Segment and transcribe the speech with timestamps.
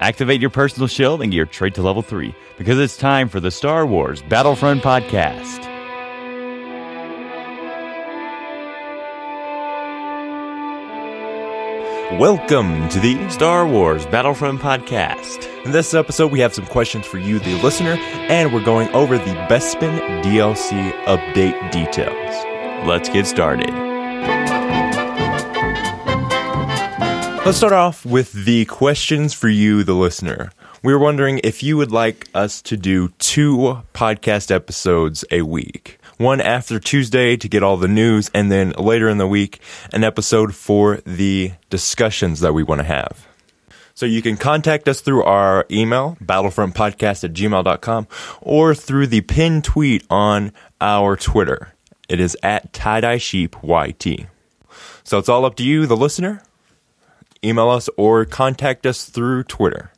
[0.00, 3.50] Activate your personal shield and gear trade to level 3 because it's time for the
[3.50, 5.66] Star Wars Battlefront Podcast.
[12.18, 15.46] Welcome to the Star Wars Battlefront Podcast.
[15.64, 17.96] In this episode, we have some questions for you, the listener,
[18.28, 22.86] and we're going over the Bespin DLC update details.
[22.88, 23.87] Let's get started.
[27.44, 30.50] Let's start off with the questions for you, the listener.
[30.82, 35.98] We were wondering if you would like us to do two podcast episodes a week.
[36.18, 39.60] One after Tuesday to get all the news, and then later in the week,
[39.94, 43.26] an episode for the discussions that we want to have.
[43.94, 48.08] So you can contact us through our email, battlefrontpodcast at gmail.com,
[48.42, 51.72] or through the pinned tweet on our Twitter.
[52.08, 54.26] It is at tie-dye sheep YT.
[55.02, 56.42] So it's all up to you, the listener.
[57.44, 59.92] Email us or contact us through Twitter.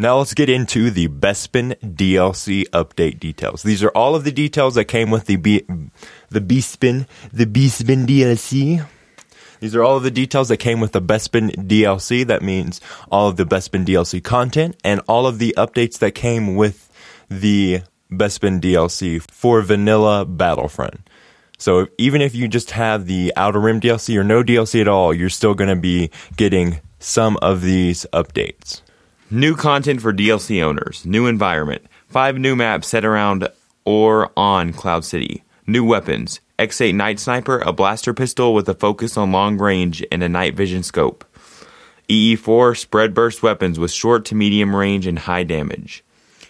[0.00, 3.64] Now let's get into the Bespin DLC update details.
[3.64, 5.64] These are all of the details that came with the B-
[6.28, 8.86] the Bespin the Bespin DLC.
[9.58, 12.24] These are all of the details that came with the Bespin DLC.
[12.24, 16.54] That means all of the Bespin DLC content and all of the updates that came
[16.54, 16.88] with
[17.28, 21.07] the Bespin DLC for Vanilla Battlefront.
[21.58, 25.12] So even if you just have the Outer Rim DLC or no DLC at all,
[25.12, 28.80] you're still going to be getting some of these updates.
[29.30, 33.48] New content for DLC owners, new environment, five new maps set around
[33.84, 39.16] or on Cloud City, new weapons, X8 Night Sniper, a blaster pistol with a focus
[39.16, 41.24] on long range and a night vision scope.
[42.08, 46.02] EE4 spread burst weapons with short to medium range and high damage.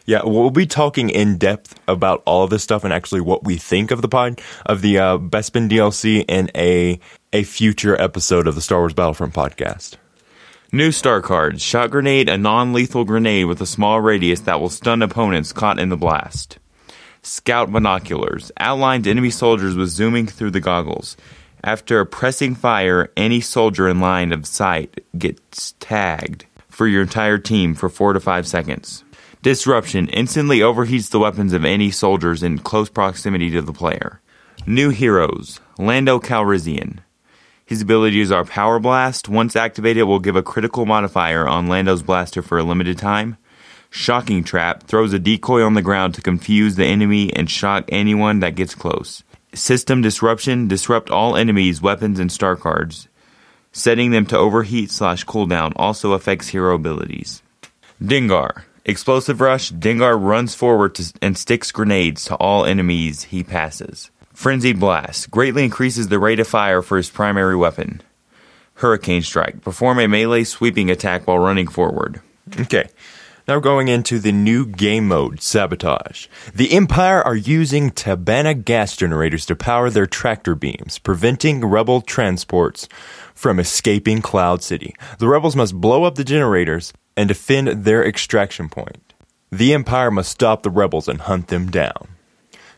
[0.08, 3.58] Yeah, we'll be talking in depth about all of this stuff and actually what we
[3.58, 6.98] think of the pod of the uh, Bespin DLC in a
[7.34, 9.96] a future episode of the Star Wars Battlefront podcast.
[10.72, 14.70] New star cards Shot Grenade, a non lethal grenade with a small radius that will
[14.70, 16.58] stun opponents caught in the blast.
[17.20, 21.18] Scout Binoculars outlines enemy soldiers with zooming through the goggles.
[21.62, 27.74] After pressing fire, any soldier in line of sight gets tagged for your entire team
[27.74, 29.04] for 4 to 5 seconds.
[29.42, 34.20] Disruption instantly overheats the weapons of any soldiers in close proximity to the player.
[34.66, 36.98] New heroes Lando Calrissian.
[37.64, 39.28] His abilities are Power Blast.
[39.28, 43.36] Once activated, will give a critical modifier on Lando's blaster for a limited time.
[43.90, 48.40] Shocking Trap throws a decoy on the ground to confuse the enemy and shock anyone
[48.40, 49.22] that gets close.
[49.54, 53.06] System Disruption disrupt all enemies, weapons, and star cards.
[53.70, 57.42] Setting them to overheat slash cooldown also affects hero abilities.
[58.02, 58.64] Dengar.
[58.88, 59.70] Explosive Rush.
[59.70, 64.10] Dengar runs forward to, and sticks grenades to all enemies he passes.
[64.32, 68.00] Frenzied Blast greatly increases the rate of fire for his primary weapon.
[68.76, 72.22] Hurricane Strike perform a melee sweeping attack while running forward.
[72.58, 72.88] Okay.
[73.46, 76.26] Now we're going into the new game mode, Sabotage.
[76.54, 82.88] The Empire are using Tibanna gas generators to power their tractor beams, preventing rebel transports
[83.34, 84.94] from escaping Cloud City.
[85.18, 89.12] The rebels must blow up the generators and defend their extraction point.
[89.50, 92.06] The Empire must stop the rebels and hunt them down.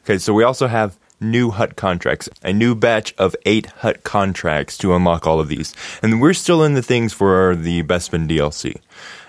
[0.02, 4.78] Okay, so we also have new Hutt contracts, a new batch of eight Hutt contracts
[4.78, 5.74] to unlock all of these.
[6.02, 8.80] And we're still in the things for the Bespin DLC.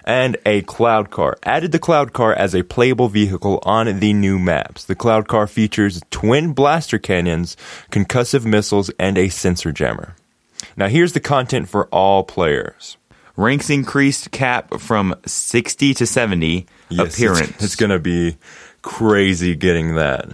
[0.05, 1.37] And a cloud car.
[1.43, 4.85] Added the cloud car as a playable vehicle on the new maps.
[4.85, 7.57] The cloud car features twin blaster cannons,
[7.91, 10.15] concussive missiles, and a sensor jammer.
[10.77, 12.95] Now here's the content for all players.
[13.37, 16.65] Ranks increased cap from 60 to 70.
[16.89, 17.49] Yes, Appearance.
[17.51, 18.37] It's, it's going to be
[18.81, 20.29] crazy getting that.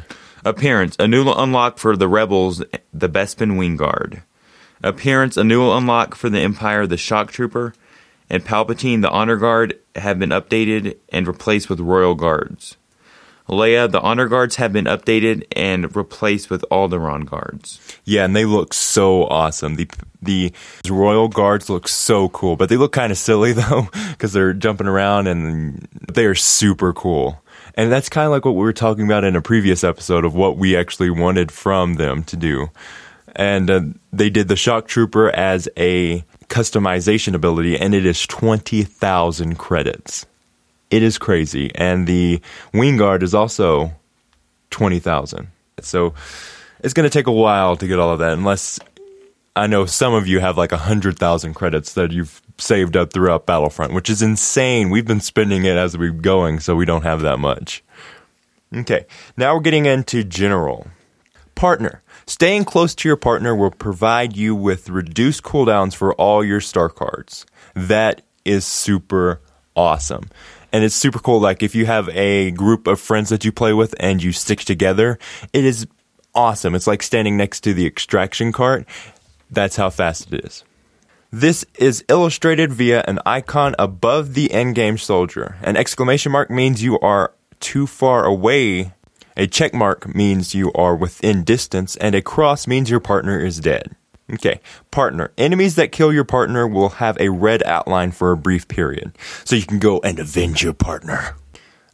[0.45, 2.63] Appearance, a new unlock for the Rebels,
[2.93, 4.23] the Bespin Wing Guard.
[4.81, 7.73] Appearance, a new unlock for the Empire, the Shock Trooper.
[8.29, 12.77] And Palpatine, the Honor Guard, have been updated and replaced with Royal Guards.
[13.47, 17.79] Leia, the Honor Guards have been updated and replaced with Alderaan Guards.
[18.03, 19.75] Yeah, and they look so awesome.
[19.75, 19.89] The
[20.21, 20.51] the
[20.89, 24.87] Royal Guards look so cool, but they look kind of silly though because they're jumping
[24.87, 27.41] around and they are super cool.
[27.75, 30.33] And that's kind of like what we were talking about in a previous episode of
[30.33, 32.69] what we actually wanted from them to do.
[33.35, 39.59] And uh, they did the Shock Trooper as a customization ability, and it is 20,000
[39.59, 40.25] credits.
[40.89, 41.71] It is crazy.
[41.75, 42.41] And the
[42.73, 43.93] Wing Guard is also
[44.69, 45.47] 20,000.
[45.81, 46.13] So
[46.81, 48.79] it's going to take a while to get all of that, unless
[49.55, 53.93] I know some of you have like 100,000 credits that you've saved up throughout Battlefront,
[53.93, 54.89] which is insane.
[54.89, 57.83] We've been spending it as we're going, so we don't have that much.
[58.75, 59.05] Okay,
[59.35, 60.87] now we're getting into general.
[61.55, 62.03] Partner.
[62.27, 66.89] Staying close to your partner will provide you with reduced cooldowns for all your star
[66.89, 67.45] cards.
[67.73, 69.41] That is super
[69.75, 70.29] awesome.
[70.71, 71.39] And it's super cool.
[71.39, 74.59] Like if you have a group of friends that you play with and you stick
[74.59, 75.17] together,
[75.53, 75.87] it is
[76.35, 76.75] awesome.
[76.75, 78.85] It's like standing next to the extraction cart.
[79.49, 80.63] That's how fast it is.
[81.31, 85.57] This is illustrated via an icon above the endgame soldier.
[85.61, 88.93] An exclamation mark means you are too far away.
[89.35, 93.59] A check mark means you are within distance, and a cross means your partner is
[93.59, 93.95] dead.
[94.33, 94.59] Okay,
[94.91, 95.31] partner.
[95.37, 99.55] Enemies that kill your partner will have a red outline for a brief period, so
[99.55, 101.35] you can go and avenge your partner.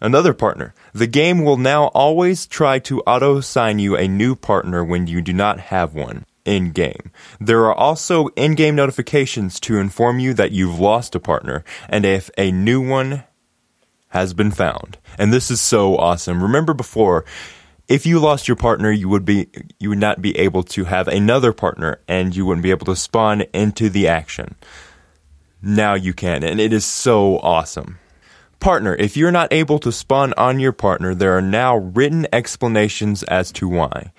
[0.02, 0.74] Another partner.
[0.94, 5.22] The game will now always try to auto assign you a new partner when you
[5.22, 7.12] do not have one in game.
[7.40, 12.04] There are also in game notifications to inform you that you've lost a partner and
[12.04, 13.24] if a new one
[14.10, 14.98] has been found.
[15.18, 16.44] And this is so awesome.
[16.44, 17.24] Remember before,
[17.88, 19.48] if you lost your partner, you would be
[19.80, 22.96] you would not be able to have another partner and you wouldn't be able to
[22.96, 24.56] spawn into the action.
[25.62, 28.00] Now you can, and it is so awesome.
[28.60, 33.24] Partner, if you're not able to spawn on your partner, there are now written explanations
[33.24, 34.12] as to why.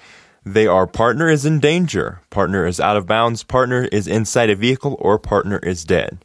[0.45, 4.55] They are partner is in danger, partner is out of bounds, partner is inside a
[4.55, 6.23] vehicle, or partner is dead.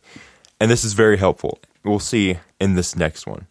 [0.60, 1.60] And this is very helpful.
[1.86, 3.48] We'll see in this next one.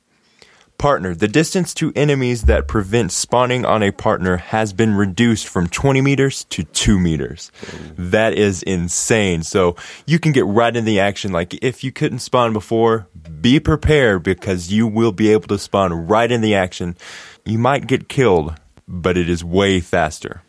[0.79, 5.69] Partner, the distance to enemies that prevent spawning on a partner has been reduced from
[5.69, 7.51] 20 meters to 2 meters.
[7.97, 9.43] That is insane.
[9.43, 9.75] So
[10.07, 11.33] you can get right in the action.
[11.33, 13.09] Like if you couldn't spawn before,
[13.41, 16.97] be prepared because you will be able to spawn right in the action.
[17.45, 18.55] You might get killed,
[18.87, 20.43] but it is way faster.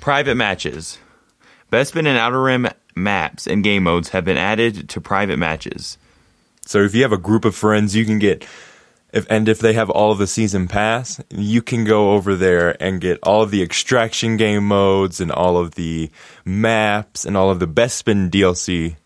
[0.00, 0.98] Private matches.
[1.70, 5.96] Bespin and Outer Rim maps and game modes have been added to private matches.
[6.66, 8.44] So if you have a group of friends, you can get
[9.12, 12.80] if and if they have all of the season pass, you can go over there
[12.82, 16.10] and get all of the extraction game modes and all of the
[16.44, 18.96] maps and all of the Bespin DLC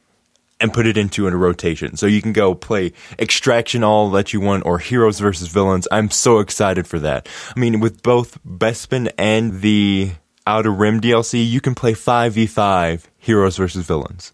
[0.61, 1.97] and put it into a rotation.
[1.97, 5.89] So you can go play extraction all that you want or heroes versus villains.
[5.91, 7.29] I'm so excited for that.
[7.55, 10.13] I mean, with both Bespin and the
[10.47, 14.33] Outer Rim DLC, you can play 5v5 heroes versus villains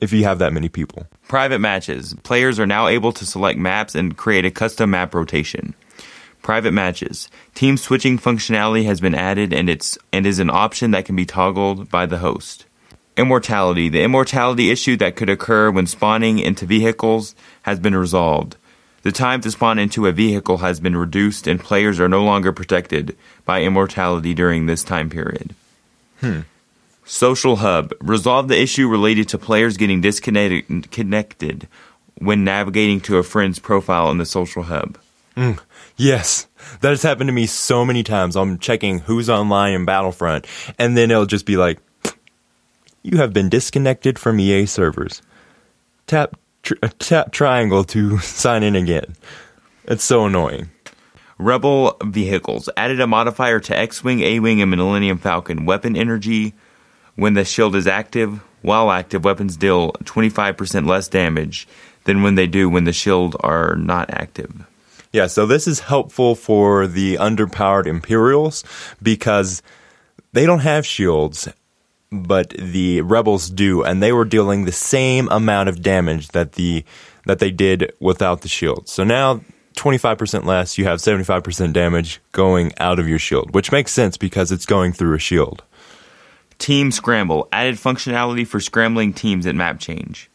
[0.00, 1.06] if you have that many people.
[1.28, 2.14] Private matches.
[2.22, 5.74] Players are now able to select maps and create a custom map rotation.
[6.42, 7.28] Private matches.
[7.54, 11.26] Team switching functionality has been added and it's and is an option that can be
[11.26, 12.64] toggled by the host.
[13.16, 13.90] Immortality.
[13.90, 18.56] The immortality issue that could occur when spawning into vehicles has been resolved.
[19.02, 22.52] The time to spawn into a vehicle has been reduced and players are no longer
[22.52, 25.54] protected by immortality during this time period.
[26.20, 26.40] Hmm.
[27.10, 27.92] Social Hub.
[28.00, 31.68] Resolve the issue related to players getting disconnected
[32.14, 34.96] when navigating to a friend's profile in the Social Hub.
[35.36, 35.58] Mm,
[35.96, 36.46] yes,
[36.80, 38.36] that has happened to me so many times.
[38.36, 40.46] I'm checking who's online in Battlefront,
[40.78, 41.80] and then it'll just be like,
[43.02, 45.20] "You have been disconnected from EA servers."
[46.06, 49.16] Tap tr- tap triangle to sign in again.
[49.84, 50.70] It's so annoying.
[51.38, 56.54] Rebel vehicles added a modifier to X-wing, A-wing, and Millennium Falcon weapon energy
[57.20, 61.68] when the shield is active, while active, weapons deal 25% less damage
[62.04, 64.64] than when they do when the shield are not active.
[65.12, 68.64] Yeah, so this is helpful for the underpowered Imperials
[69.02, 69.62] because
[70.32, 71.46] they don't have shields,
[72.10, 76.84] but the rebels do, and they were dealing the same amount of damage that the
[77.26, 78.88] that they did without the shield.
[78.88, 79.42] So now
[79.76, 84.50] 25% less, you have 75% damage going out of your shield, which makes sense because
[84.50, 85.62] it's going through a shield.
[86.60, 90.30] Team Scramble added functionality for scrambling teams at map change.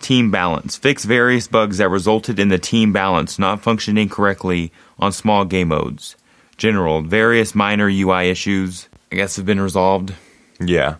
[0.00, 5.12] Team Balance fixed various bugs that resulted in the team balance not functioning correctly on
[5.12, 6.16] small game modes.
[6.56, 10.12] General, various minor UI issues, I guess, have been resolved.
[10.58, 10.96] Yeah.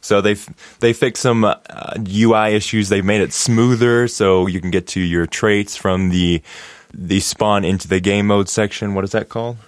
[0.00, 0.34] So they
[0.80, 1.54] they fixed some uh,
[2.08, 2.88] UI issues.
[2.88, 6.42] They've made it smoother so you can get to your traits from the
[6.92, 8.94] the spawn into the game mode section.
[8.94, 9.58] What is that called?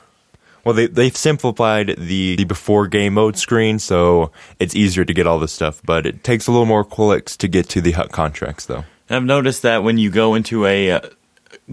[0.64, 5.26] Well, they they've simplified the, the before game mode screen, so it's easier to get
[5.26, 5.80] all this stuff.
[5.84, 8.84] But it takes a little more clicks to get to the Hutt contracts, though.
[9.08, 11.00] I've noticed that when you go into a uh,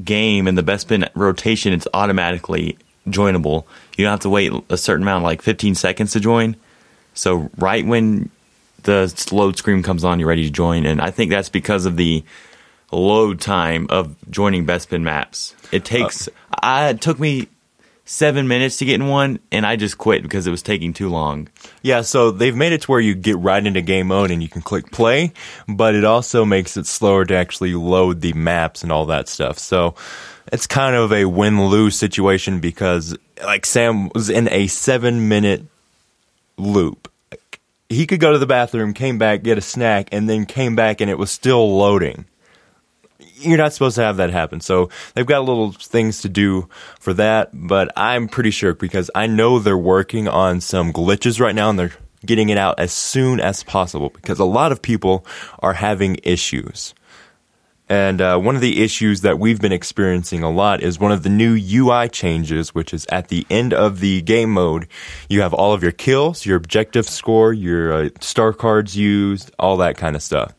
[0.04, 2.78] game and the Bespin rotation, it's automatically
[3.08, 3.66] joinable.
[3.96, 6.56] You don't have to wait a certain amount, like 15 seconds to join.
[7.14, 8.30] So right when
[8.84, 10.86] the load screen comes on, you're ready to join.
[10.86, 12.24] And I think that's because of the
[12.92, 15.56] load time of joining Bespin maps.
[15.72, 16.28] It takes.
[16.28, 17.48] Uh, I, it took me
[18.08, 21.10] seven minutes to get in one, and I just quit because it was taking too
[21.10, 21.50] long.
[21.84, 24.48] Yeah, so they've made it to where you get right into game mode and you
[24.48, 25.34] can click play,
[25.68, 29.60] but it also makes it slower to actually load the maps and all that stuff.
[29.60, 29.94] So
[30.52, 35.66] it's kind of a win lose situation because, like, Sam was in a seven minute
[36.58, 37.12] loop.
[37.90, 41.02] He could go to the bathroom, came back, get a snack, and then came back
[41.02, 42.26] and it was still loading
[43.40, 44.62] you're not supposed to have that happen.
[44.62, 49.28] So they've got little things to do for that, but I'm pretty sure because I
[49.28, 51.94] know they're working on some glitches right now and they're
[52.26, 55.26] getting it out as soon as possible because a lot of people
[55.60, 56.94] are having issues.
[57.90, 61.24] And uh, one of the issues that we've been experiencing a lot is one of
[61.24, 64.88] the new UI changes, which is at the end of the game mode,
[65.30, 69.78] you have all of your kills, your objective score, your uh, star cards used, all
[69.78, 70.54] that kind of stuff.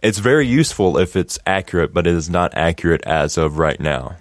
[0.00, 4.16] It's very useful if it's accurate, but it is not accurate as of right now.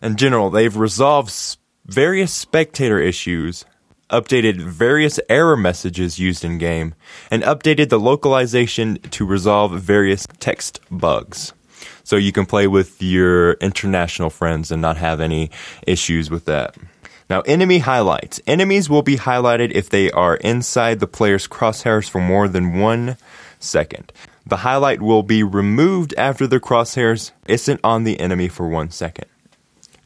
[0.00, 3.64] In general, they've resolved various spectator issues,
[4.10, 6.94] updated various error messages used in game,
[7.32, 11.52] and updated the localization to resolve various text bugs.
[12.04, 15.50] So you can play with your international friends and not have any
[15.84, 16.76] issues with that.
[17.28, 18.40] Now, enemy highlights.
[18.46, 23.16] Enemies will be highlighted if they are inside the player's crosshairs for more than one
[23.58, 24.12] second.
[24.46, 29.26] The highlight will be removed after the crosshairs isn't on the enemy for one second.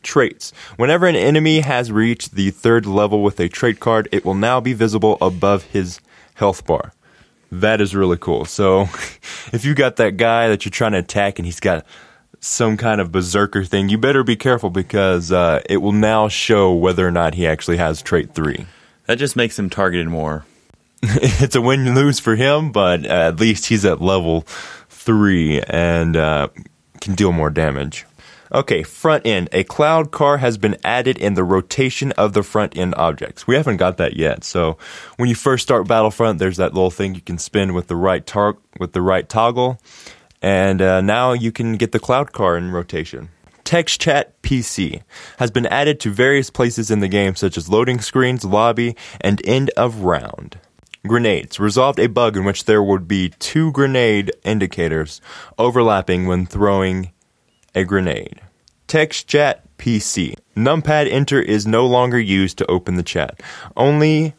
[0.02, 0.52] Traits.
[0.76, 4.60] Whenever an enemy has reached the third level with a trait card, it will now
[4.60, 6.00] be visible above his
[6.34, 6.92] health bar.
[7.50, 8.44] That is really cool.
[8.44, 8.82] So,
[9.52, 11.86] if you got that guy that you're trying to attack and he's got
[12.40, 16.72] some kind of berserker thing, you better be careful because uh, it will now show
[16.72, 18.66] whether or not he actually has trait 3.
[19.06, 20.44] That just makes him targeted more.
[21.40, 24.42] it's a win lose for him, but uh, at least he's at level
[24.88, 26.48] three and uh,
[27.00, 28.04] can deal more damage.
[28.52, 29.48] Okay, front end.
[29.52, 33.46] A cloud car has been added in the rotation of the front end objects.
[33.46, 34.44] We haven't got that yet.
[34.44, 34.78] So
[35.16, 38.24] when you first start Battlefront, there's that little thing you can spin with the right
[38.24, 39.80] tar- with the right toggle,
[40.42, 43.30] and uh, now you can get the cloud car in rotation.
[43.64, 45.02] Text Chat PC
[45.38, 49.40] has been added to various places in the game, such as loading screens, lobby, and
[49.44, 50.58] end of round.
[51.06, 55.20] Grenades resolved a bug in which there would be two grenade indicators
[55.58, 57.12] overlapping when throwing
[57.74, 58.40] a grenade.
[58.86, 60.36] Text chat PC.
[60.56, 63.42] Numpad enter is no longer used to open the chat.
[63.76, 64.34] Only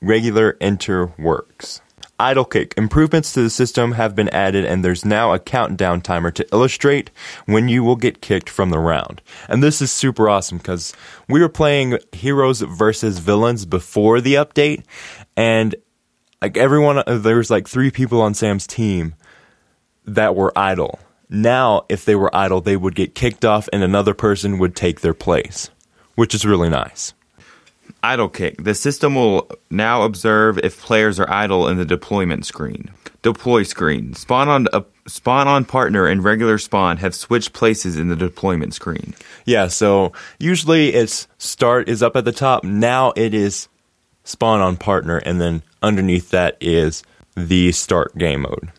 [0.00, 1.80] regular enter works.
[2.18, 2.72] Idle kick.
[2.78, 7.10] Improvements to the system have been added and there's now a countdown timer to illustrate
[7.44, 9.20] when you will get kicked from the round.
[9.48, 10.94] And this is super awesome because
[11.28, 14.84] we were playing heroes versus villains before the update
[15.36, 15.74] and
[16.42, 19.14] like everyone, uh, there was like three people on Sam's team
[20.04, 20.98] that were idle.
[21.28, 25.00] Now, if they were idle, they would get kicked off and another person would take
[25.00, 25.70] their place,
[26.14, 27.14] which is really nice.
[28.02, 28.62] Idle kick.
[28.62, 32.90] The system will now observe if players are idle in the deployment screen.
[33.22, 34.14] Deploy screen.
[34.14, 38.74] Spawn on a spawn on partner and regular spawn have switched places in the deployment
[38.74, 39.14] screen.
[39.44, 42.62] Yeah, so usually it's start is up at the top.
[42.62, 43.68] Now it is
[44.22, 47.02] spawn on partner, and then underneath that is
[47.36, 48.70] the start game mode.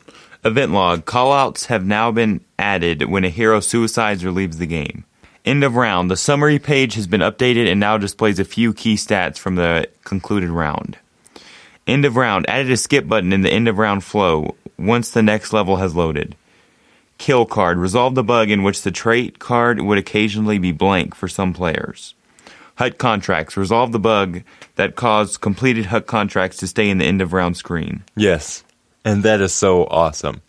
[0.43, 5.03] Event log callouts have now been added when a hero suicides or leaves the game.
[5.45, 6.11] End of round.
[6.11, 9.89] The summary page has been updated and now displays a few key stats from the
[10.03, 10.97] concluded round.
[11.85, 12.49] End of round.
[12.49, 15.95] Added a skip button in the end of round flow once the next level has
[15.95, 16.35] loaded.
[17.17, 17.77] Kill card.
[17.77, 22.13] Resolve the bug in which the trait card would occasionally be blank for some players.
[22.75, 24.43] Hutt contracts resolve the bug
[24.77, 28.03] that caused completed Hutt contracts to stay in the end of round screen.
[28.15, 28.63] Yes.
[29.03, 30.41] And that is so awesome.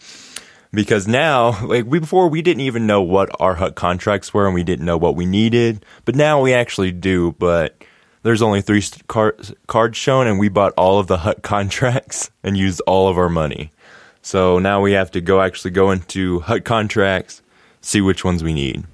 [0.73, 4.55] Because now, like we before we didn't even know what our Hutt contracts were and
[4.55, 7.83] we didn't know what we needed, but now we actually do, but
[8.23, 12.57] there's only 3 car- cards shown and we bought all of the Hutt contracts and
[12.57, 13.73] used all of our money.
[14.21, 17.41] So now we have to go actually go into Hutt contracts,
[17.81, 18.85] see which ones we need.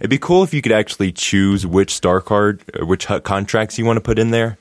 [0.00, 3.78] It'd be cool if you could actually choose which star card, uh, which Hutt contracts
[3.78, 4.58] you want to put in there.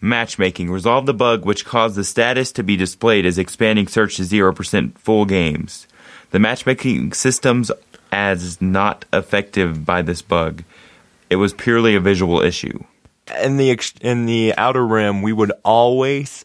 [0.00, 0.70] Matchmaking.
[0.70, 4.98] Resolve the bug which caused the status to be displayed as expanding search to 0%
[4.98, 5.86] full games.
[6.30, 7.70] The matchmaking systems
[8.12, 10.62] as not effective by this bug.
[11.30, 12.84] It was purely a visual issue.
[13.42, 16.44] In the in the outer rim, we would always,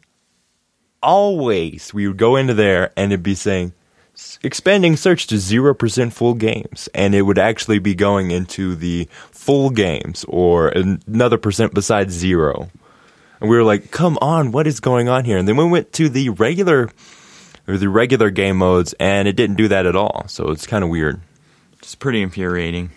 [1.04, 3.74] always, we would go into there and it'd be saying
[4.44, 9.70] expanding search to 0% full games and it would actually be going into the full
[9.70, 12.70] games or another percent besides zero.
[13.42, 15.38] And we were like come on what is going on here?
[15.38, 16.90] And then we went to the regular
[17.68, 20.26] or the regular game modes and it didn't do that at all.
[20.28, 21.22] So it's kind of weird.
[21.80, 22.92] It's pretty infuriating.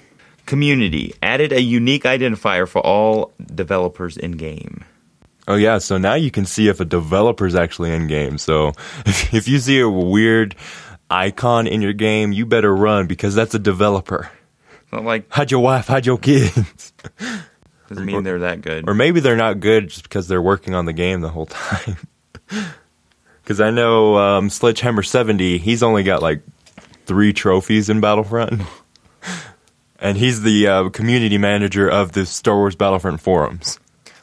[0.46, 1.14] Community.
[1.22, 4.84] Added a unique identifier for all developers in game
[5.48, 8.38] Oh yeah, so now you can see if a developer's actually in game.
[8.38, 8.68] So
[9.04, 10.54] if, if you see a weird
[11.12, 14.30] icon in your game, you better run because that's a developer.
[14.92, 16.92] Not like hide your wife, hide your kids.
[17.88, 18.88] Doesn't mean they're that good.
[18.88, 21.96] Or maybe they're not good just because they're working on the game the whole time.
[23.42, 26.42] Because I know um, Sledgehammer seventy, he's only got like
[27.06, 28.62] three trophies in Battlefront.
[29.98, 33.78] and he's the uh, community manager of the Star Wars Battlefront forums.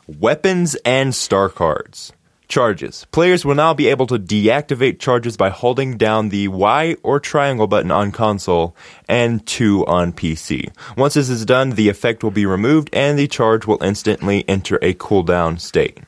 [0.07, 2.11] Weapons and star cards.
[2.49, 3.05] Charges.
[3.11, 7.67] Players will now be able to deactivate charges by holding down the Y or triangle
[7.67, 8.75] button on console
[9.07, 10.71] and 2 on PC.
[10.97, 14.79] Once this is done, the effect will be removed and the charge will instantly enter
[14.81, 15.99] a cooldown state.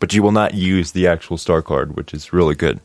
[0.00, 2.80] But you will not use the actual star card, which is really good.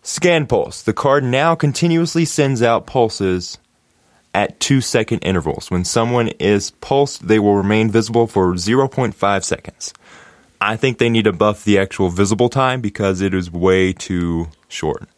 [0.00, 0.80] Scan pulse.
[0.80, 3.58] The card now continuously sends out pulses
[4.32, 5.70] at 2 second intervals.
[5.70, 9.92] When someone is pulsed, they will remain visible for 0.5 seconds.
[10.60, 14.48] I think they need to buff the actual visible time because it is way too
[14.68, 15.08] short.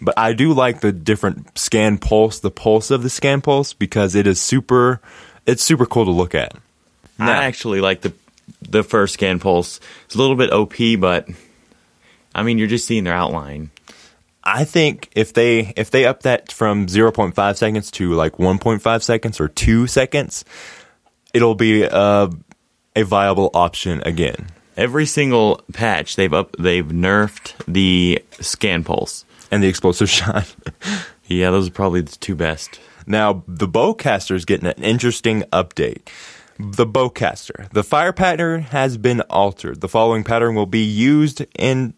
[0.00, 4.14] But I do like the different scan pulse, the pulse of the scan pulse because
[4.14, 5.00] it is super
[5.46, 6.54] it's super cool to look at.
[7.18, 8.12] I actually like the
[8.68, 9.78] the first scan pulse.
[10.06, 11.28] It's a little bit OP, but
[12.34, 13.70] I mean, you're just seeing their outline.
[14.44, 19.40] I think if they if they up that from 0.5 seconds to like 1.5 seconds
[19.40, 20.44] or 2 seconds,
[21.32, 22.28] it'll be uh,
[22.96, 24.48] a viable option again.
[24.76, 29.24] Every single patch they've up they've nerfed the scan pulse.
[29.50, 30.54] And the explosive shot.
[31.26, 32.80] Yeah, those are probably the two best.
[33.06, 36.08] Now, the bowcaster is getting an interesting update.
[36.58, 37.70] The bowcaster.
[37.70, 39.80] The fire pattern has been altered.
[39.80, 41.94] The following pattern will be used in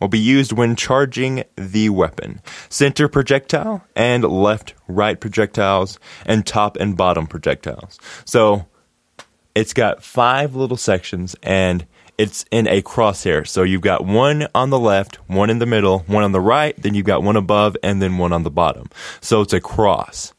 [0.00, 2.42] will be used when charging the weapon.
[2.68, 7.98] Center projectile and left right projectiles and top and bottom projectiles.
[8.24, 8.66] So
[9.54, 11.86] it's got five little sections and
[12.18, 13.46] it's in a crosshair.
[13.46, 16.74] So you've got one on the left, one in the middle, one on the right,
[16.80, 18.88] then you've got one above, and then one on the bottom.
[19.20, 20.32] So it's a cross.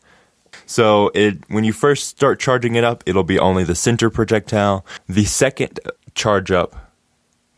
[0.65, 4.85] So it when you first start charging it up, it'll be only the center projectile.
[5.07, 5.79] The second
[6.15, 6.75] charge up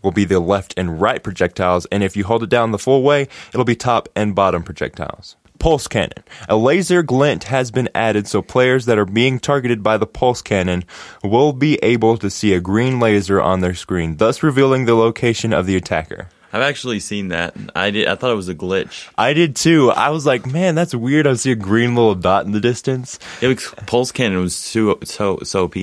[0.01, 3.03] will be the left and right projectiles, and if you hold it down the full
[3.03, 5.36] way, it'll be top and bottom projectiles.
[5.59, 6.23] Pulse cannon.
[6.47, 10.41] A laser glint has been added so players that are being targeted by the pulse
[10.41, 10.83] cannon
[11.23, 15.53] will be able to see a green laser on their screen, thus revealing the location
[15.53, 16.29] of the attacker.
[16.53, 17.55] I've actually seen that.
[17.75, 18.07] I did.
[18.07, 19.09] I thought it was a glitch.
[19.17, 19.91] I did too.
[19.91, 21.27] I was like, man, that's weird.
[21.27, 23.20] I see a green little dot in the distance.
[23.41, 25.75] It was, pulse cannon was so so so OP,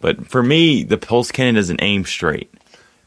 [0.00, 2.52] but for me, the pulse cannon doesn't aim straight.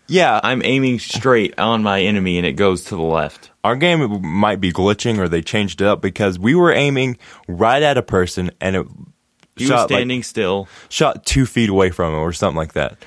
[0.08, 3.52] Yeah, I'm aiming straight on my enemy, and it goes to the left.
[3.64, 7.18] our game might be glitching or they changed it up because we were aiming
[7.48, 8.88] right at a person and it
[9.58, 10.68] He was shot like, standing still.
[10.90, 12.98] shot two feet away from him or something like that.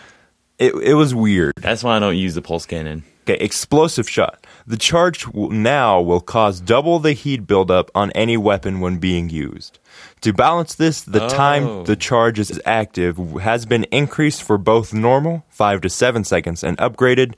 [0.59, 1.55] It it was weird.
[1.57, 3.05] That's why I don't use the pulse cannon.
[3.27, 4.47] Okay, explosive shot.
[4.67, 9.31] The charge w- now will cause double the heat buildup on any weapon when being
[9.31, 9.79] used.
[10.23, 11.29] To balance this, the Oh.
[11.29, 16.63] time the charge is active has been increased for both normal, 5 to 7 seconds,
[16.63, 17.35] and upgraded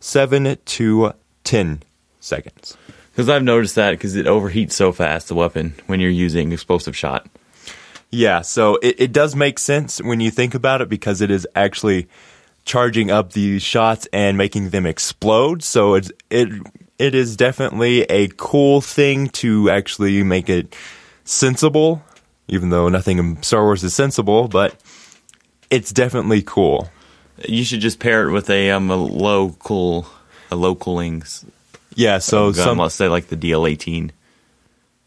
[0.00, 1.12] 7 to
[1.44, 1.82] 10
[2.20, 2.76] seconds.
[3.12, 6.96] Because I've noticed that because it overheats so fast the weapon when you're using explosive
[6.96, 7.26] shot.
[8.10, 11.46] Yeah, so it, it does make sense when you think about it because it is
[11.56, 12.08] actually
[12.64, 15.62] charging up the shots and making them explode.
[15.62, 16.48] So it's it
[16.98, 20.74] it is definitely a cool thing to actually make it
[21.26, 22.02] sensible,
[22.48, 24.74] even though nothing in Star Wars is sensible, but
[25.68, 26.88] it's definitely cool.
[27.46, 30.06] You should just pair it with a um a low cool
[30.50, 31.22] a low cooling
[31.94, 32.64] Yeah, so gun.
[32.64, 34.10] some let's say like the DL18.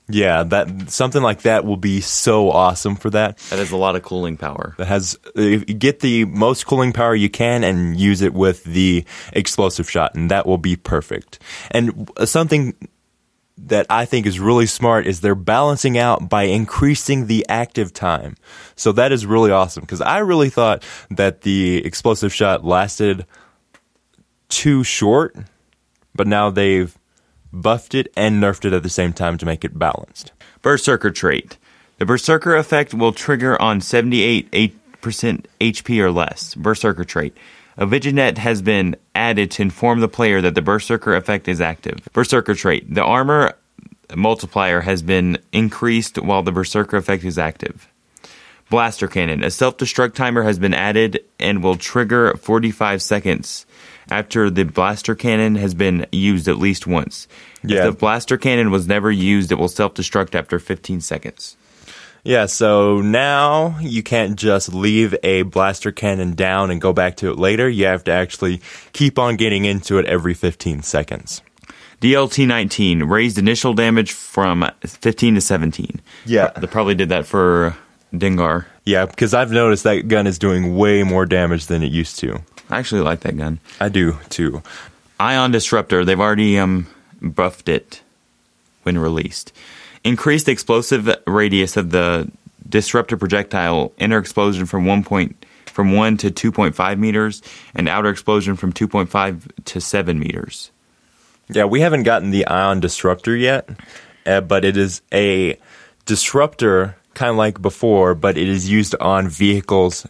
[0.09, 3.37] yeah, that something like that will be so awesome for that.
[3.49, 4.75] That has a lot of cooling power.
[4.77, 9.89] that has get the most cooling power you can and use it with the explosive
[9.89, 11.39] shot and that will be perfect
[11.71, 12.73] and something
[13.65, 18.35] that I think is really smart is they're balancing out by increasing the active time.
[18.75, 23.25] So that is really awesome because I really thought that the explosive shot lasted
[24.47, 25.35] too short,
[26.15, 26.97] but now they've
[27.51, 30.31] buffed it and nerfed it at the same time to make it balanced.
[30.61, 31.57] Berserker trait.
[31.97, 36.55] The Berserker effect will trigger on 78 8% HP or less.
[36.55, 37.35] Berserker trait.
[37.79, 42.09] A vignette has been added to inform the player that the Berserker effect is active.
[42.11, 42.93] Berserker trait.
[42.93, 43.53] The armor
[44.13, 47.87] multiplier has been increased while the Berserker effect is active.
[48.69, 49.45] Blaster Cannon.
[49.45, 53.65] A self destruct timer has been added and will trigger 45 seconds
[54.11, 57.27] after the blaster cannon has been used at least once.
[57.63, 57.79] Yeah.
[57.79, 61.55] If the blaster cannon was never used, it will self destruct after 15 seconds.
[62.23, 67.31] Yeah, so now you can't just leave a blaster cannon down and go back to
[67.31, 67.69] it later.
[67.69, 68.61] You have to actually
[68.93, 71.41] keep on getting into it every 15 seconds.
[72.01, 76.01] DLT 19 raised initial damage from 15 to 17.
[76.25, 76.51] Yeah.
[76.51, 77.75] They probably did that for
[78.13, 78.65] Dengar.
[78.85, 82.41] Yeah, because I've noticed that gun is doing way more damage than it used to.
[82.69, 83.59] I actually like that gun.
[83.79, 84.63] I do too.
[85.19, 86.87] Ion Disruptor, they've already um,
[87.21, 88.01] buffed it
[88.83, 89.51] when released.
[90.03, 92.31] Increased explosive radius of the
[92.67, 97.41] disruptor projectile, inner explosion from one point from one to two point five meters,
[97.73, 100.71] and outer explosion from two point five to seven meters.
[101.49, 103.69] Yeah, we haven't gotten the ion disruptor yet,
[104.25, 105.57] uh, but it is a
[106.05, 110.07] disruptor kind of like before, but it is used on vehicles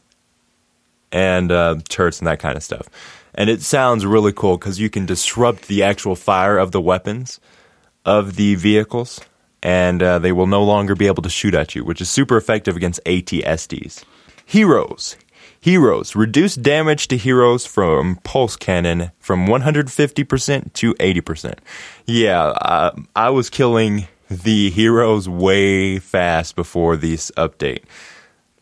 [1.11, 2.87] and uh, turrets and that kind of stuff.
[3.33, 7.39] And it sounds really cool because you can disrupt the actual fire of the weapons
[8.05, 9.21] of the vehicles,
[9.61, 12.37] and uh, they will no longer be able to shoot at you, which is super
[12.37, 14.03] effective against AT-STs.
[14.45, 15.15] Heroes.
[15.61, 16.15] Heroes.
[16.15, 21.57] Reduce damage to heroes from pulse cannon from 150% to 80%.
[22.05, 27.83] Yeah, uh, I was killing the heroes way fast before this update,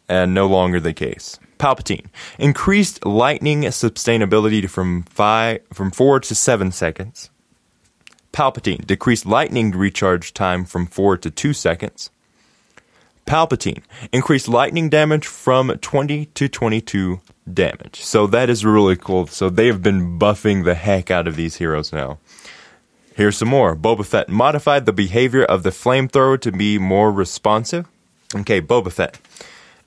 [0.07, 1.39] and no longer the case.
[1.59, 2.05] Palpatine
[2.37, 7.29] increased lightning sustainability from five from four to seven seconds.
[8.33, 12.09] Palpatine decreased lightning recharge time from four to two seconds.
[13.25, 17.19] Palpatine increased lightning damage from 20 to 22
[17.51, 18.01] damage.
[18.01, 19.27] So that is really cool.
[19.27, 22.19] So they have been buffing the heck out of these heroes now.
[23.15, 23.75] Here's some more.
[23.75, 27.87] Boba Fett modified the behavior of the flamethrower to be more responsive.
[28.35, 29.19] Okay, Boba Fett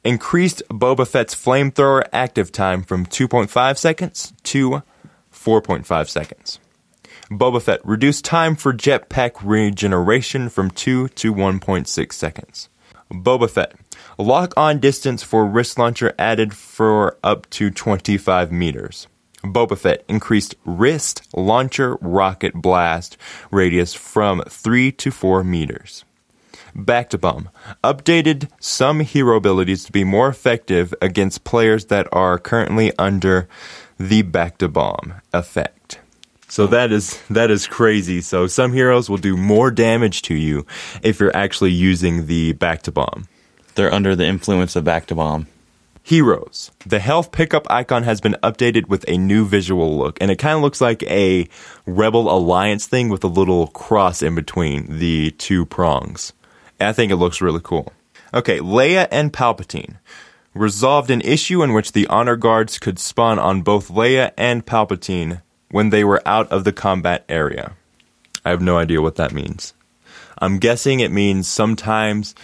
[0.04, 4.82] increased Boba Fett's flamethrower active time from 2.5 seconds to
[5.32, 6.58] 4.5 seconds.
[7.28, 12.68] Boba Fett reduced time for jetpack regeneration from 2 to 1.6 seconds.
[13.10, 13.74] Boba Fett
[14.18, 19.06] lock on distance for wrist launcher added for up to 25 meters.
[19.42, 23.16] Boba Fett increased wrist launcher rocket blast
[23.50, 26.04] radius from 3 to 4 meters.
[26.76, 27.48] Bacta-Bomb
[27.82, 33.48] updated some hero abilities to be more effective against players that are currently under
[33.98, 35.79] the Bacta-Bomb effect.
[36.50, 38.20] So that is that is crazy.
[38.20, 40.66] So some heroes will do more damage to you
[41.00, 43.28] if you're actually using the Bacta-Bomb.
[43.76, 45.46] They're under the influence of Bacta-Bomb.
[46.02, 46.72] Heroes.
[46.84, 50.56] The health pickup icon has been updated with a new visual look, and it kind
[50.56, 51.48] of looks like a
[51.86, 56.32] Rebel Alliance thing with a little cross in between the two prongs.
[56.80, 57.92] I think it looks really cool.
[58.34, 59.98] Okay, Leia and Palpatine
[60.52, 65.42] resolved an issue in which the honor guards could spawn on both Leia and Palpatine
[65.70, 67.72] when they were out of the combat area.
[68.44, 69.74] I have no idea what that means.
[70.38, 72.34] I'm guessing it means sometimes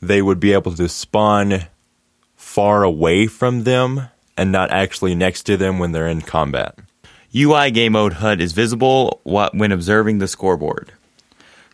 [0.00, 1.66] they would be able to spawn
[2.36, 6.78] far away from them and not actually next to them when they're in combat.
[7.34, 10.92] UI game mode HUD is visible when observing the scoreboard.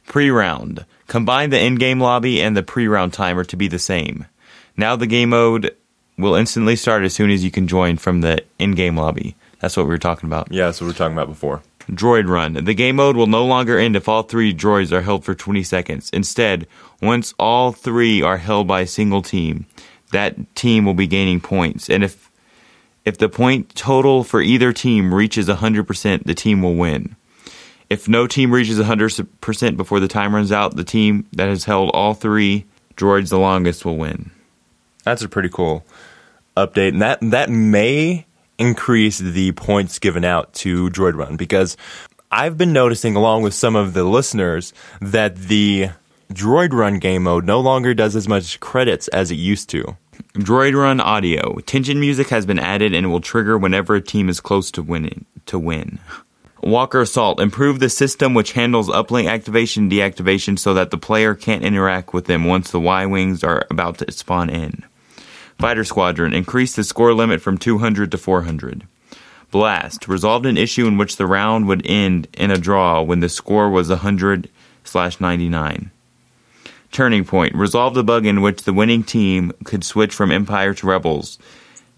[0.07, 0.85] Pre round.
[1.07, 4.27] Combine the in game lobby and the pre round timer to be the same.
[4.77, 5.77] Now the game mode
[6.19, 9.37] will instantly start as soon as you can join from the in game lobby.
[9.65, 10.53] That's what we were talking about.
[10.53, 11.63] Yeah, that's what we were talking about before.
[11.91, 12.53] Droid Run.
[12.53, 15.63] The game mode will no longer end if all three droids are held for 20
[15.63, 16.11] seconds.
[16.13, 16.67] Instead,
[17.01, 19.65] once all three are held by a single team,
[20.13, 21.89] that team will be gaining points.
[21.89, 22.31] And if
[23.07, 27.17] if the point total for either team reaches 100%, the team will win.
[27.89, 31.91] If no team reaches 100% before the time runs out, the team that has held
[31.95, 32.67] all three
[32.99, 34.31] droids the longest will win.
[35.05, 35.87] That's a pretty cool
[36.55, 38.27] update, and that that may
[38.59, 41.77] increase the points given out to Droid Run because
[42.31, 45.91] I've been noticing, along with some of the listeners, that the
[46.33, 49.97] Droid Run game mode no longer does as much credits as it used to.
[50.35, 51.59] Droid Run audio.
[51.61, 55.27] Tension music has been added and will trigger whenever a team is close to winning
[55.47, 56.01] to win.
[56.61, 57.41] Walker Assault.
[57.41, 62.15] Improve the system which handles uplink activation and deactivation so that the player can't interact
[62.15, 64.85] with them once the Y Wings are about to spawn in.
[65.59, 66.35] Fighter Squadron.
[66.35, 68.87] increased the score limit from 200 to 400.
[69.51, 70.09] Blast.
[70.09, 73.71] Resolved an issue in which the round would end in a draw when the score
[73.71, 74.49] was 100
[74.83, 75.91] slash 99.
[76.91, 77.55] Turning Point.
[77.55, 81.39] Resolved a bug in which the winning team could switch from Empire to Rebels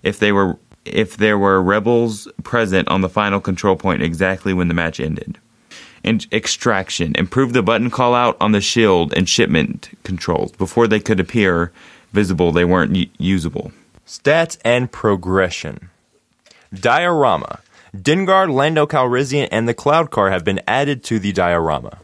[0.03, 4.69] if they were if there were rebels present on the final control point exactly when
[4.69, 5.39] the match ended.
[6.07, 7.15] And extraction.
[7.17, 10.53] Improve the button call out on the shield and shipment controls.
[10.53, 11.73] Before they could appear
[12.13, 13.73] visible, they weren't usable.
[14.07, 15.91] Stats and progression.
[16.73, 17.59] Diorama.
[17.95, 21.99] Dengar, Lando Calrissian, and the Cloud Car have been added to the diorama.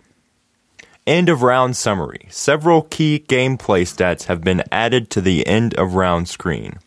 [1.07, 2.27] End of round summary.
[2.31, 6.79] Several key gameplay stats have been added to the end of round screen.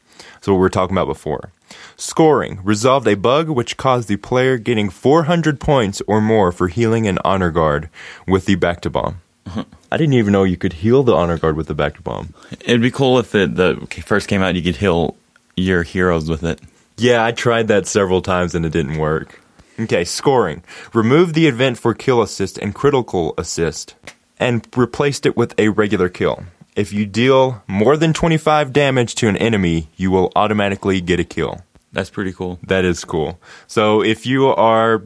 [0.42, 1.52] So what we were talking about before.
[1.98, 7.08] Scoring resolved a bug which caused the player getting 400 points or more for healing
[7.08, 7.90] an honor guard
[8.28, 9.22] with the Bacta-Bomb.
[9.48, 9.62] Mm-hmm.
[9.92, 12.34] I didn't even know you could heal the honor guard with the Bacta-Bomb.
[12.62, 13.76] It'd be cool if it the
[14.06, 14.56] first came out.
[14.56, 15.16] You could heal
[15.56, 16.60] your heroes with it.
[16.98, 19.40] Yeah, I tried that several times and it didn't work.
[19.80, 20.64] Okay, scoring.
[20.94, 23.96] Remove the event for kill assist and critical assist.
[24.38, 26.44] and replaced it with a regular kill.
[26.76, 31.24] If you deal more than 25 damage to an enemy, you will automatically get a
[31.24, 31.62] kill.
[31.94, 32.60] That's pretty cool.
[32.64, 33.40] That is cool.
[33.66, 35.02] So if you are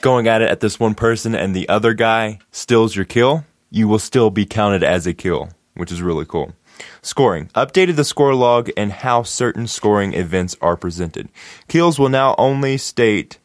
[0.00, 3.88] going at it at this one person and the other guy steals your kill, you
[3.88, 6.54] will still be counted as a kill, which is really cool.
[7.02, 7.50] Scoring.
[7.54, 11.28] Updated the score log and how certain scoring events are presented.
[11.68, 13.38] Kills will now only state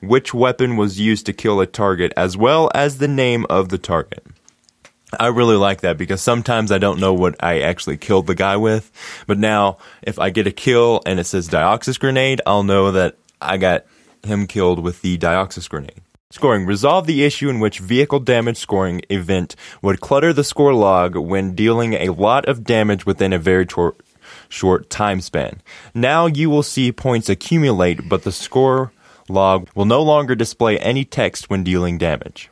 [0.00, 3.78] which weapon was used to kill a target as well as the name of the
[3.78, 4.24] target.
[5.18, 8.56] I really like that because sometimes I don't know what I actually killed the guy
[8.56, 8.90] with.
[9.26, 13.16] But now, if I get a kill and it says Dioxis grenade, I'll know that
[13.40, 13.86] I got
[14.22, 16.02] him killed with the Dioxis grenade.
[16.30, 16.66] Scoring.
[16.66, 21.54] Resolve the issue in which vehicle damage scoring event would clutter the score log when
[21.54, 23.96] dealing a lot of damage within a very tor-
[24.50, 25.62] short time span.
[25.94, 28.92] Now you will see points accumulate, but the score
[29.26, 32.50] log will no longer display any text when dealing damage.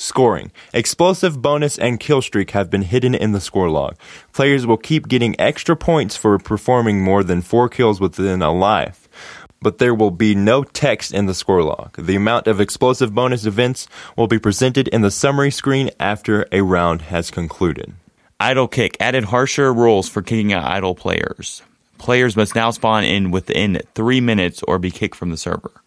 [0.00, 0.50] Scoring.
[0.72, 3.98] Explosive bonus and kill streak have been hidden in the score log.
[4.32, 9.10] Players will keep getting extra points for performing more than four kills within a life.
[9.60, 11.96] But there will be no text in the score log.
[11.98, 16.62] The amount of explosive bonus events will be presented in the summary screen after a
[16.62, 17.92] round has concluded.
[18.40, 21.62] Idle kick added harsher rules for kicking out idle players.
[21.98, 25.82] Players must now spawn in within three minutes or be kicked from the server.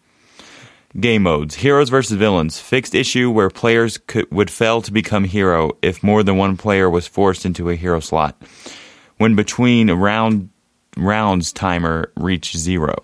[0.98, 2.60] Game modes Heroes versus Villains.
[2.60, 6.88] Fixed issue where players could, would fail to become hero if more than one player
[6.88, 8.40] was forced into a hero slot.
[9.16, 10.50] When between round
[10.96, 13.02] rounds timer reached zero.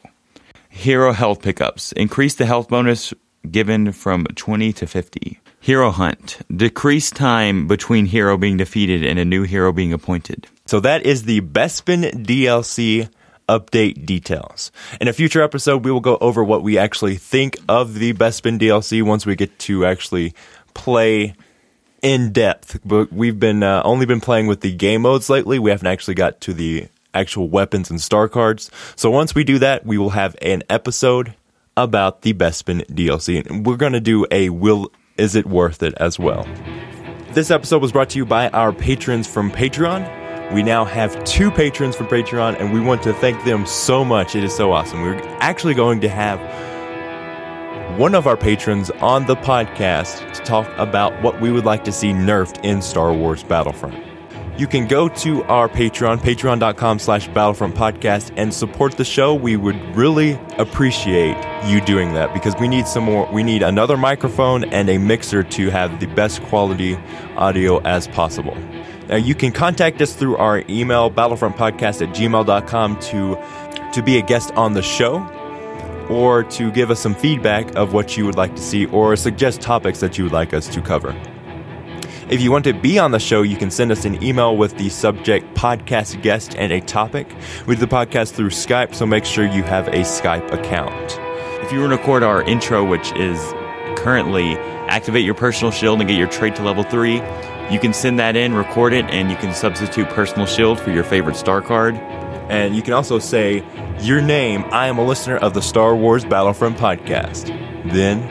[0.68, 1.92] Hero health pickups.
[1.92, 3.12] Increase the health bonus
[3.50, 5.40] given from 20 to 50.
[5.60, 6.38] Hero hunt.
[6.54, 10.46] Decrease time between hero being defeated and a new hero being appointed.
[10.66, 13.08] So that is the Bespin DLC
[13.50, 14.70] update details.
[15.00, 18.58] In a future episode, we will go over what we actually think of the Bespin
[18.58, 20.32] DLC once we get to actually
[20.72, 21.34] play
[22.00, 22.78] in depth.
[22.84, 25.58] But we've been uh, only been playing with the game modes lately.
[25.58, 28.70] We haven't actually got to the actual weapons and star cards.
[28.94, 31.34] So once we do that, we will have an episode
[31.76, 35.94] about the Bespin DLC, and we're going to do a will is it worth it
[35.98, 36.46] as well.
[37.32, 40.19] This episode was brought to you by our patrons from Patreon.
[40.52, 44.34] We now have two patrons from Patreon, and we want to thank them so much.
[44.34, 45.02] It is so awesome.
[45.02, 46.40] We're actually going to have
[47.98, 51.92] one of our patrons on the podcast to talk about what we would like to
[51.92, 54.10] see nerfed in Star Wars Battlefront.
[54.58, 59.34] You can go to our Patreon, patreon.com slash battlefront podcast, and support the show.
[59.34, 63.30] We would really appreciate you doing that because we need some more.
[63.32, 66.98] We need another microphone and a mixer to have the best quality
[67.36, 68.56] audio as possible.
[69.10, 74.22] Now, you can contact us through our email, battlefrontpodcast at gmail.com, to, to be a
[74.22, 75.18] guest on the show
[76.08, 79.60] or to give us some feedback of what you would like to see or suggest
[79.60, 81.10] topics that you would like us to cover.
[82.28, 84.78] If you want to be on the show, you can send us an email with
[84.78, 87.34] the subject podcast guest and a topic.
[87.66, 91.18] We do the podcast through Skype, so make sure you have a Skype account.
[91.64, 93.40] If you want to record our intro, which is
[93.98, 97.20] currently activate your personal shield and get your trait to level 3,
[97.70, 101.04] you can send that in, record it, and you can substitute personal shield for your
[101.04, 101.94] favorite star card.
[102.50, 103.64] And you can also say,
[104.00, 107.46] Your name, I am a listener of the Star Wars Battlefront podcast.
[107.92, 108.22] Then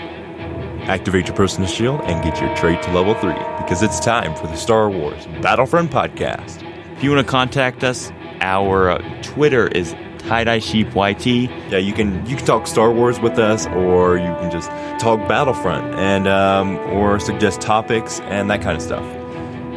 [0.90, 4.48] activate your personal shield and get your trait to level 3 because it's time for
[4.48, 6.64] the Star Wars Battlefront podcast.
[6.98, 11.26] If you want to contact us, our uh, Twitter is tie-dye sheep YT.
[11.26, 15.26] Yeah, you can you can talk Star Wars with us, or you can just talk
[15.30, 19.19] Battlefront and um, or suggest topics and that kind of stuff.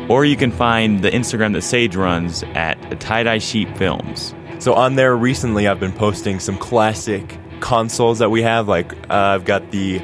[0.09, 4.35] Or you can find the Instagram that Sage runs at tie-dye sheep films.
[4.59, 8.69] So on there recently, I've been posting some classic consoles that we have.
[8.69, 10.03] Like uh, I've got the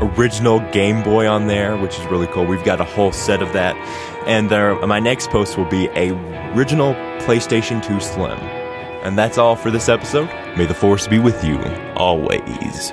[0.00, 2.44] original Game Boy on there, which is really cool.
[2.44, 3.76] We've got a whole set of that.
[4.26, 6.12] And there, my next post will be a
[6.54, 8.38] original PlayStation 2 Slim.
[9.02, 10.28] And that's all for this episode.
[10.56, 11.58] May the force be with you
[11.96, 12.92] always.